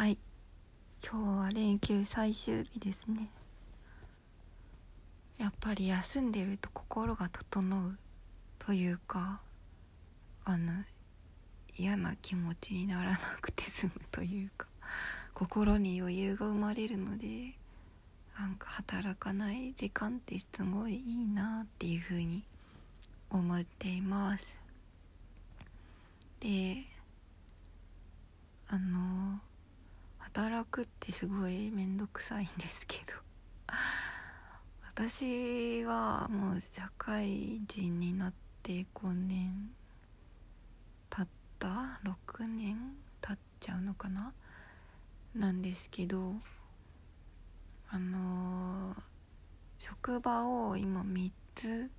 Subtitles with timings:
[0.00, 0.16] はい。
[1.06, 3.28] 今日は連休最終日ですね。
[5.36, 7.98] やっぱり休んでると心が整う
[8.58, 9.42] というか
[10.46, 10.72] あの
[11.76, 14.66] 嫌な気持ちにならなくて済むというか
[15.34, 17.52] 心に余裕が生まれるので
[18.38, 22.42] なんか働かない時間ってすごいいいなっていう風に
[23.28, 24.56] 思っています。
[26.40, 26.86] で
[28.66, 29.09] あの
[30.32, 33.14] 働くってすごい面倒くさいんですけど。
[34.94, 39.70] 私はもう社会人になって5年
[41.08, 41.26] 経っ
[41.58, 44.32] た？6年経っちゃうのかな？
[45.34, 46.34] なんですけど
[47.88, 48.96] あのー、
[49.78, 51.90] 職場を今3つ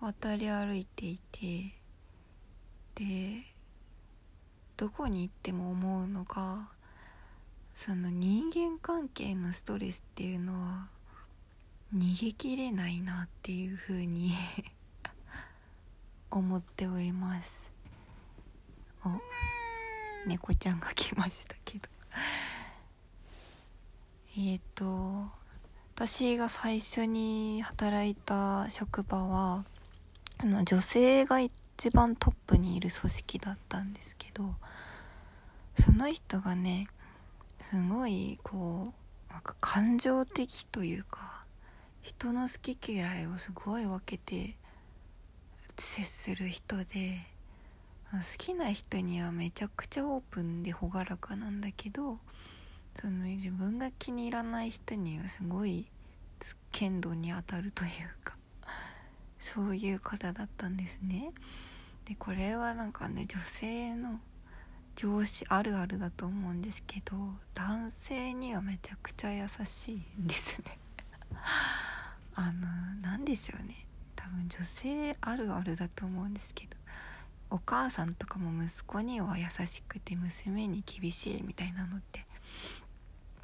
[0.00, 1.74] 渡り歩いていて
[2.96, 3.44] で
[4.76, 6.75] どこに行っても思うのが
[7.76, 10.88] その人間関係のストレスっていうのは
[11.94, 14.32] 逃げきれないなっていうふうに
[16.32, 17.70] 思っております。
[19.04, 19.10] お
[20.26, 21.88] 猫ちゃんが来ましたけど。
[24.38, 25.30] えっと
[25.94, 29.64] 私が最初に働いた職場は
[30.38, 34.56] あの女性が一番トップにいる組織だったんですけど
[35.80, 36.88] その人がね
[37.68, 38.94] すごいこ
[39.28, 41.44] うなんか感情的というか
[42.00, 44.56] 人の好き嫌いをすごい分けて
[45.76, 47.26] 接する人で
[48.12, 52.18] 好きな人にはめちゃくちゃオープンで朗らかなんだけど
[52.94, 55.90] その自分が気に入らない人にはすごい
[56.70, 57.90] 剣道に当たるという
[58.22, 58.34] か
[59.40, 61.32] そういう方だったんですね。
[62.04, 64.20] でこれはなんかね女性の
[64.96, 67.14] 上司あるあるだと思うんですけど
[67.54, 70.78] 男性にはめちゃくちゃ優しいんですね。
[72.34, 72.66] あの
[73.02, 73.86] 何でしょうね。
[74.16, 76.76] 多分女性あるあるだと思うんですけど
[77.50, 82.24] お母さんとかも息子には優しくて娘に厳しいみたいなのって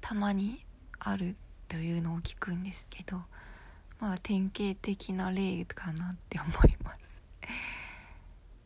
[0.00, 0.64] たまに
[0.98, 1.36] ある
[1.68, 3.24] というのを聞くんですけど
[4.00, 7.22] まあ典型的な例かなって思います。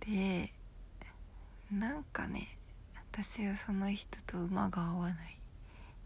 [0.00, 0.52] で
[1.70, 2.48] なんかね
[3.12, 5.38] 私はその人と馬が合わない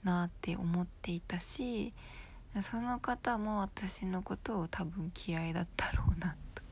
[0.05, 1.93] なって思っていたし
[2.63, 6.63] その方も私のことを多分嫌いだったろうなと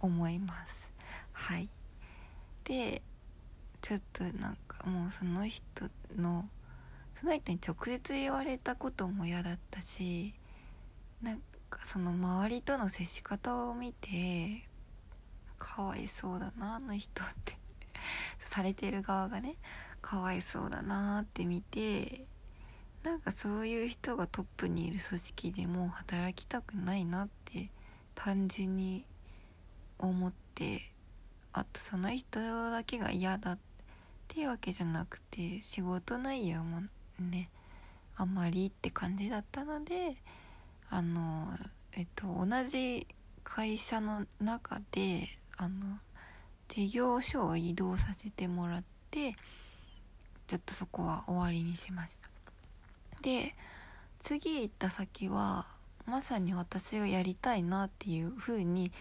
[0.00, 0.90] 思います。
[1.32, 1.68] はい。
[2.64, 3.02] で
[3.80, 5.64] ちょっとなんかもうその人
[6.16, 6.48] の
[7.14, 10.34] その人に直接言われたことも嫌だったし
[11.22, 14.62] なんかその周りとの接し方を見て
[15.58, 17.59] かわいそうだなあの人って
[18.38, 19.56] されてる側がね
[20.02, 22.24] かわいそうだなって見て
[23.02, 27.68] なんかそういう人がトップにいる組織でも働きたくないなって
[28.14, 29.04] 単純に
[29.98, 30.82] 思って
[31.52, 33.58] あとその人だけが嫌だっ
[34.28, 36.82] ていうわけじゃなくて仕事内容も
[37.18, 37.50] ね
[38.16, 40.14] あんまりって感じだったので
[40.90, 41.48] あの
[41.92, 43.06] えっと同じ
[43.42, 45.98] 会社の中であの
[46.70, 49.34] 事業所を移動させてもらって
[50.46, 52.30] ちょっとそこは終わりにしました。
[53.22, 53.56] で
[54.20, 55.66] 次行った先は
[56.06, 58.92] まさに私がやりたいなっていう風に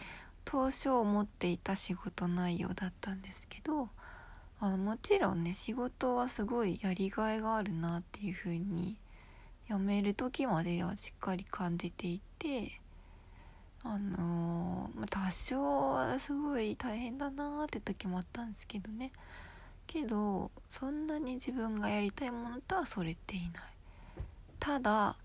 [0.46, 3.90] 当初思っていた仕事内容だったんですけど
[4.59, 8.97] あのもちろんね仕事はすごいやりがいがあるなっていう風に
[9.69, 12.78] 辞める時まではしっかり感じていて
[13.84, 19.12] あのー、多少はすごい大変だなーって時もあったんですけどね。
[19.88, 23.51] けどそんなに自分がやりたいものとはそれっていない。
[24.59, 25.16] ただ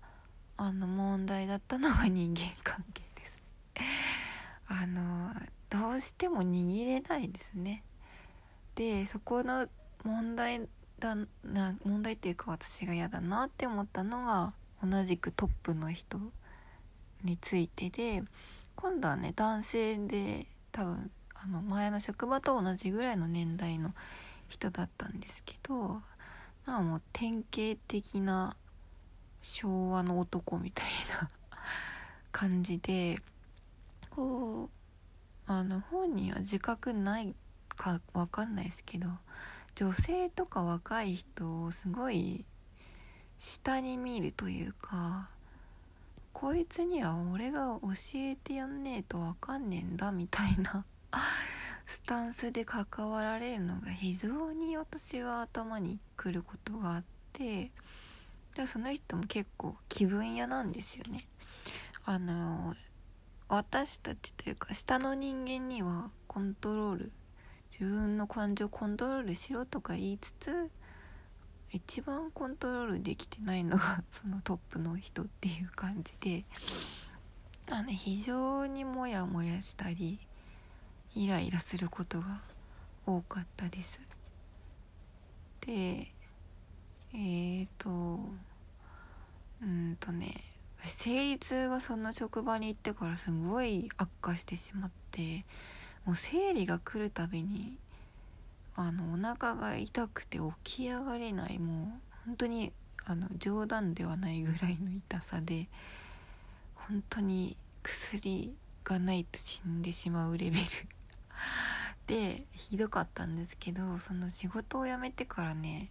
[0.57, 3.43] あの問題だったのが人間関係です。
[4.67, 5.33] あの
[5.69, 7.83] どうしても握れないですね。
[8.75, 9.67] でそこの
[10.03, 10.67] 問題
[10.99, 14.53] だな問題っていうか私が嫌だなって思ったのが
[14.83, 16.19] 同じくトップの人
[17.23, 18.23] についてで
[18.75, 23.93] 今度はね男性で多分あの前の職場と同じぐらいの年代の
[24.49, 26.01] 人だったんですけど
[26.65, 28.55] なんかもう典型的な
[29.41, 30.85] 昭和の男みたい
[31.21, 31.29] な
[32.31, 33.19] 感じで
[34.09, 34.69] こう
[35.47, 37.35] あの本人は自覚ない
[37.69, 39.07] か分かんないですけど
[39.75, 42.45] 女性とか若い人をすごい
[43.37, 45.29] 下に見るというか
[46.35, 50.83] こいつには俺が教えてやんねえとわかんねえんだみたいな
[51.87, 57.71] スタンスで関わられるのが非常に私は頭にくることがあって
[58.53, 61.25] でその人も結構気分屋なんですよね。
[62.03, 62.75] あの
[63.47, 67.11] 私たちというか下の人間にはコントロール
[67.71, 70.69] 自分の感情をコントロールしろとか言いつつ
[71.71, 76.45] 一番コントロールできてないのが そのトップの人っていう感じで
[77.69, 80.19] あの非常にモヤモヤしたり
[81.15, 82.41] イライラすることが
[83.05, 83.99] 多かったです。
[85.61, 86.11] で
[87.13, 88.19] えっ、ー、と
[89.61, 90.33] うんとね
[90.83, 95.43] 生理痛がその職場に行ってからすごい悪化してしまって
[96.05, 97.77] もう生理が来るたびに
[98.75, 102.73] あのお腹が痛くて起き上がれないもう本当に
[103.05, 105.67] あの冗談ではないぐらいの痛さで
[106.75, 110.65] 本当に薬がないと死んでしまうレベル。
[112.07, 115.89] でひどかったんですけどその仕事を辞めてからね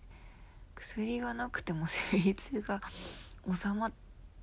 [0.76, 2.80] 薬がなくても生理痛が
[3.52, 3.92] 収まっ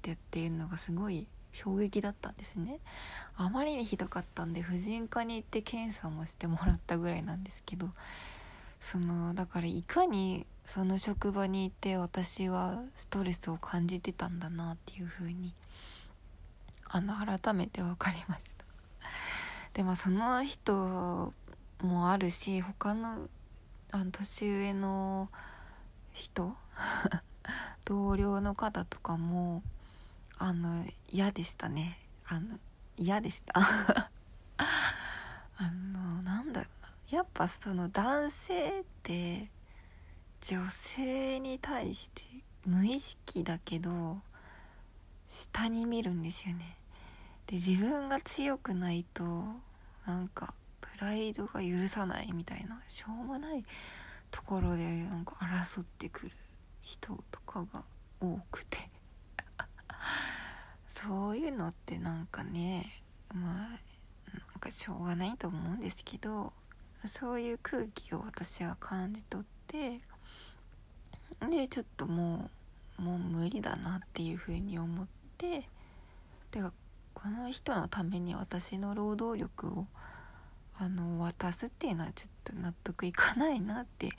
[0.01, 2.79] てっていうのがすごい衝撃だったんですね。
[3.35, 7.89] あまりにひどかったんで婦人科に行って検査もしてもらったぐらいなんですけど
[8.81, 15.53] そのだからいかにその職場にいて私はストレスを感じてたんだなっていう風に
[16.87, 18.65] あの改めて分かりました。
[19.73, 21.33] でもその人
[21.81, 23.29] もあるし他の
[23.91, 25.29] あの年上の
[26.13, 26.55] 人
[27.85, 29.63] 同僚の方とかも
[30.37, 31.99] あの嫌でしたね。
[32.25, 32.57] あの
[32.97, 33.53] 嫌でした。
[34.57, 35.90] あの
[37.11, 39.49] やっぱその男性って
[40.39, 42.21] 女性に対して
[42.65, 44.17] 無意識だけど
[45.27, 46.77] 下に見るんですよね。
[47.47, 49.23] で自分が強くないと
[50.07, 53.65] なんかプライドが許さないみたいなしょうもない
[54.31, 56.31] ところでなんか争ってくる
[56.81, 57.83] 人とかが
[58.21, 58.77] 多くて。
[60.87, 62.85] そういうのってなんかね
[63.33, 63.75] まあな
[64.57, 66.53] んかしょうがないと思うんですけど
[67.05, 70.01] そういう空気を私は感じ取って
[71.49, 72.49] でちょっとも
[72.99, 75.07] うもう無理だなっていうふうに思っ
[75.37, 75.67] て
[76.51, 76.61] で
[77.13, 79.87] この人のために私の労働力を
[80.77, 84.09] あの渡すっていうのはちょっと納得いかないなって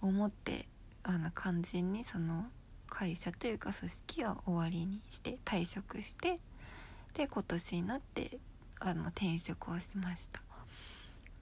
[0.00, 0.66] 思って
[1.02, 2.46] あの完全にその
[2.88, 6.38] 会社というか組織は終わりにして退職して
[7.14, 8.38] で今年になって
[8.80, 10.42] あの転職をしました。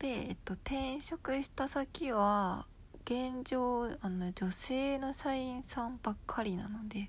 [0.03, 2.67] で、えっと、転職した先は
[3.05, 7.09] 現状あの女性の社員さんばっかりなので、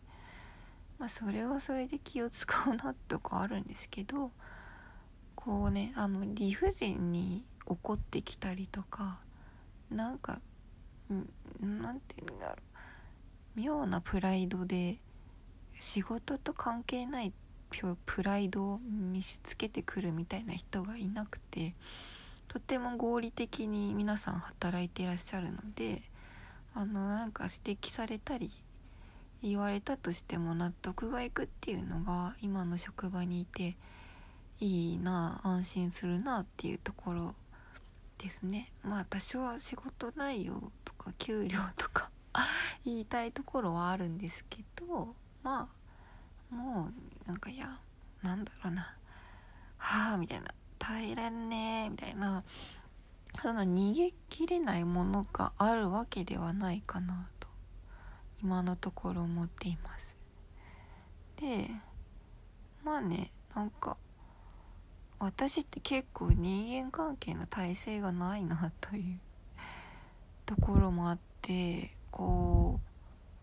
[1.00, 4.30] まあ、それはそれで気を使うなとかあるんですけど
[5.34, 9.20] こうねあの理不尽に怒ってきたりとか
[9.90, 10.40] なんか
[11.60, 14.98] 何て言うんだろう妙なプライドで
[15.80, 17.34] 仕事と関係ない
[18.06, 21.74] プライドを見せつけてくるみたいな人がいなくて。
[22.54, 26.04] とても合理的に皆さん働いていらっしゃるので
[26.76, 28.52] あのなんか指摘されたり
[29.42, 33.76] 言われたとしても納得がいくっていうのが今の職場にいて
[34.60, 37.36] いいな安心するなっていうところ
[38.20, 38.72] ですね。
[38.84, 42.12] まあ多少は仕事内容とか給料とか
[42.86, 45.68] 言いたいところはあるんですけどま
[46.52, 46.92] あも
[47.26, 47.80] うなんかいや
[48.22, 48.96] なんだろうな
[49.78, 50.54] はあみたいな。
[50.84, 52.44] 耐えれんねみたいな。
[53.42, 57.48] その逃げきれないものがあるわけではないかなと
[58.44, 60.16] 今のところ思っています。
[61.38, 61.70] で
[62.84, 63.98] まあねなんか
[65.20, 69.20] 私って結構人間関係の体制がないなという
[70.46, 72.80] ところもあってこ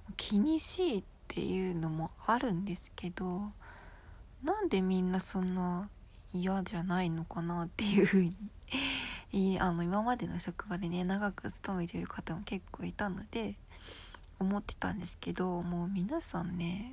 [0.09, 3.53] う気にしいっていうのもあるんですけど
[4.43, 5.89] なんでみんなそんな
[6.33, 8.31] 嫌じゃないのかなっていうふう
[9.33, 13.55] にあの今までの職場でね長く勤めてる方も結構いたので
[14.39, 16.93] 思ってたんですけどもう皆さんね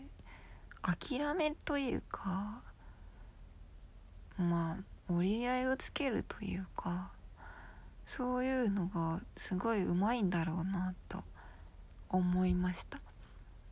[0.81, 2.61] 諦めというか
[4.37, 7.11] まあ折り合いをつけるというか
[8.05, 11.23] そういうのがすごいうまいんだろうなと
[12.09, 12.99] 思いました。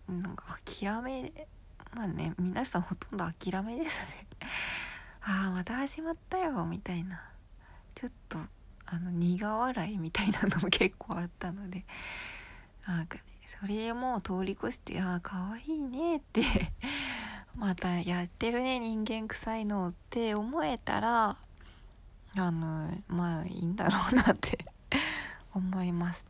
[0.09, 1.31] なんか諦め
[1.95, 4.27] まあね皆さんほとんど諦めですね。
[5.27, 7.19] ああまた始まったよみたいな。
[7.95, 8.37] ちょっと
[8.85, 11.85] あの苦笑いみたいなのも 結構あったので。
[12.85, 16.43] なんかねそれも通り越してああかわいいねって。
[17.57, 21.37] またやってるね人間臭いのって思えたら
[22.35, 24.63] あのまあいいんだろうなって。
[25.55, 26.23] 思います。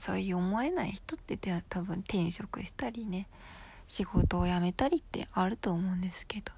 [0.00, 1.36] そういう思えない人って
[1.68, 3.28] 多分転職したりね
[3.86, 6.57] 仕事を辞めたりってあると思うんですけど。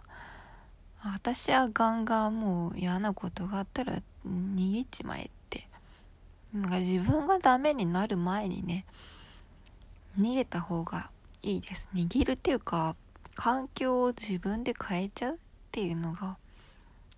[1.03, 5.69] 私はガンガンもう嫌なことがあったら逃げちまえって。
[6.53, 8.85] なんか自分がダメになる前にね
[10.19, 11.11] 逃げた方が
[11.43, 11.89] いいです。
[11.95, 12.97] 逃げるっていうか
[13.35, 15.39] 環境を自分で変えちゃうっ
[15.71, 16.37] ていうのが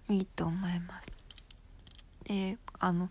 [0.08, 1.08] いいと思います。
[2.24, 3.08] であの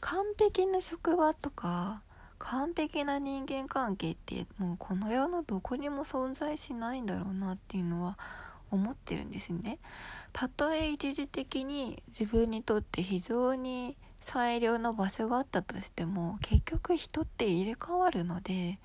[0.00, 2.02] 完璧な職場とか
[2.38, 8.18] 完璧な人間関係ってもうこの世のどこにも存在しないんだろうなっていうのは
[8.74, 9.78] 思ってるんですね。
[10.32, 18.78] たとえ一時的に自分にとって非常に最良の場所があったとしても結局人って入れ替わるので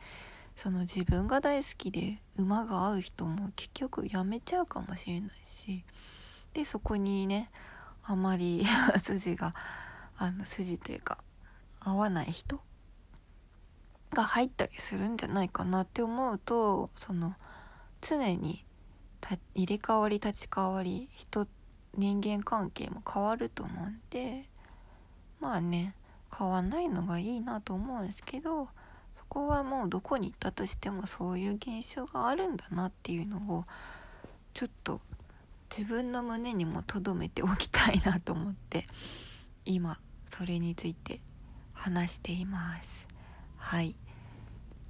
[0.55, 5.85] その自分が大好きで馬が合う人も結局やめちゃうかもしれないし
[6.53, 7.49] でそこにね
[8.03, 8.65] あまり
[9.01, 9.53] 筋が
[10.17, 11.19] あの筋というか
[11.79, 12.59] 合わない人
[14.11, 17.35] が入ったりするんじゃないかなって思うとその
[18.01, 18.65] 常に
[19.53, 21.47] 入れ替わり立ち替わり人
[21.97, 24.45] 人間関係も変わると思うんで
[25.39, 25.95] まあね
[26.35, 28.67] 変わんないのがいいなと思うんですけど
[29.15, 33.65] そこはもうどこに行ったとしてもそういう現象があるんだなっていうのを
[34.53, 35.01] ちょっと
[35.75, 38.85] 自分の胸にも留めておきたいなと思って
[39.65, 39.99] 今
[40.29, 41.19] それについて
[41.73, 43.07] 話しています。
[43.57, 43.95] はい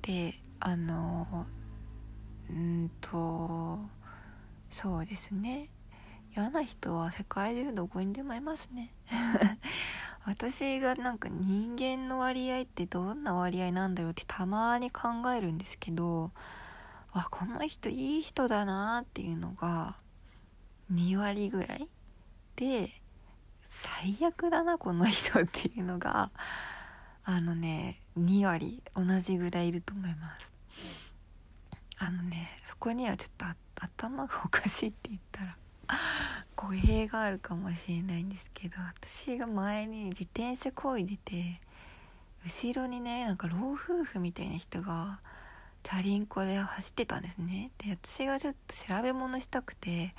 [0.02, 1.46] であの
[2.50, 3.80] うんと
[4.70, 5.70] そうですね。
[6.36, 8.94] 嫌な人は世界中どこにでもいますね。
[10.26, 16.32] 私がなんか人間の割合ってどんな割合なんだろうってたまに考えるんですけど
[17.12, 19.96] あこの人いい人だなっていうのが
[20.94, 21.90] 2割ぐらい
[22.56, 22.90] で
[23.64, 26.32] 最悪だなこの人っていうのが
[27.24, 30.59] あのね2割同じぐらいいると思います。
[32.00, 35.58] あのねそこにはちょっと頭がおかしいって言ったら
[36.56, 41.62] 語弊があるかもしれないんですけど私が前に自転車こいでて
[42.46, 45.20] 後ろにねなんか老夫婦みたいな人が
[45.84, 47.72] チャリンコで走ってたんですね。
[47.78, 50.12] で私がちょっと調べ物したくて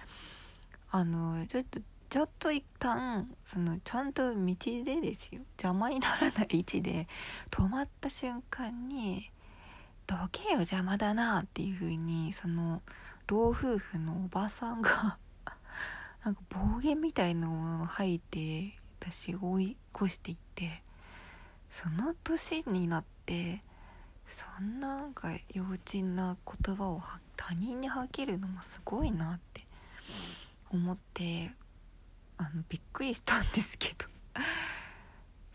[0.90, 5.42] あのちょっとちょっと一旦そのちゃんと道でですよ。
[5.52, 7.06] 邪魔にならない位置で
[7.50, 9.30] 止まった瞬間に
[10.10, 12.82] 「どけよ邪魔だな」っていう風にその
[13.28, 15.18] 老夫婦のおばさんが
[16.24, 20.82] なんか暴言みたいのを吐いて私を追い越していって
[21.70, 23.60] その年になって
[24.26, 27.00] そんななんか幼稚な言葉を
[27.36, 29.64] 他人に吐けるのもすごいなって
[30.70, 31.54] 思って
[32.36, 34.06] あのびっくりしたんですけど。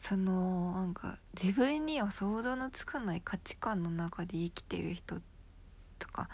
[0.07, 5.15] そのなんか自分には想像のつかない価値観の中で生きてる人
[5.97, 6.29] とか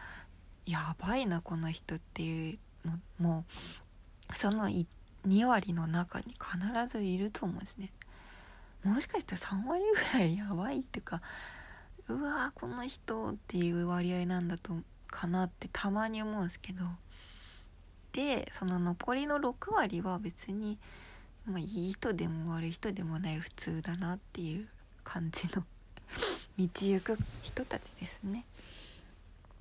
[0.66, 3.46] やばいなこの人っていうのも
[4.36, 7.94] その2割の中に必ずいると思うんですね。
[8.84, 11.22] もしかしたら3割ぐらいやばいっていうか
[12.10, 14.74] うわーこの人っていう割合なんだと
[15.08, 16.84] かなってたまに思うんですけど
[18.12, 20.78] でその残りの6割は別に、
[21.46, 24.68] まあ、いい人でも悪い人でもない普通だなっていう
[25.04, 25.64] 感じの
[26.58, 28.46] 道行く人たちですね。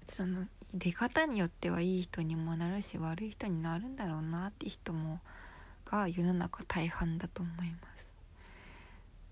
[0.08, 5.20] その出方によってはいい人にもなるし悪い人になるんだろうなって人も
[5.84, 8.12] が世の中大半だと思います。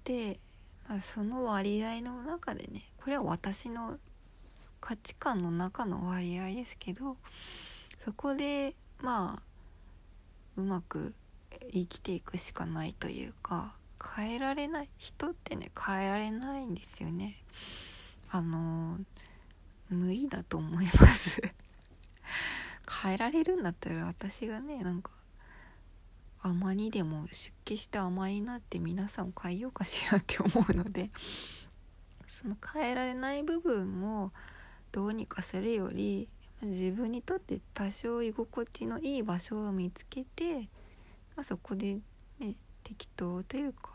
[0.05, 0.41] で、
[0.89, 3.99] まあ、その割合の中でねこれは私の
[4.81, 7.17] 価値観の中の割合ですけど
[7.99, 9.43] そこでまあ
[10.57, 11.15] うまく
[11.71, 13.75] 生きていくしかないというか
[14.17, 17.37] 変えられない人ってね変えられないんですよね。
[18.31, 18.99] あの
[19.89, 21.41] 無理だと思います。
[23.03, 25.11] 変えられるんだったら私がねなんか
[26.41, 31.11] 甘にでも出家して甘になって皆さんを変えようかしらって思うので
[32.29, 34.31] その変えられない部分を
[34.93, 36.29] どうにかするより
[36.63, 40.69] 自分にとって多少居心地のいい場所を見つけて、
[41.39, 42.01] まあ、そこで
[42.41, 43.93] ね適当というか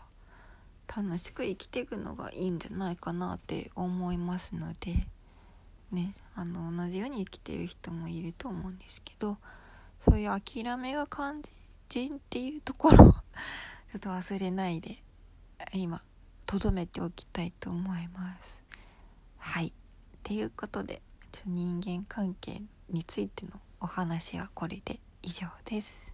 [0.87, 5.05] 楽しく生きていくのがいいんじゃないかなって思いますので
[5.91, 9.35] ねあの同じように生きてる人もいると思うんですけど
[10.05, 11.41] そういう諦めが肝
[11.89, 12.97] 心っていうところ
[13.91, 15.03] ちょっと忘れないで
[15.73, 16.01] 今
[16.45, 18.63] とどめておきたいと思います。
[19.37, 19.71] はいっ
[20.23, 21.01] ていうことで
[21.33, 26.12] ちょ人間関係についてのお話はこれで以上です。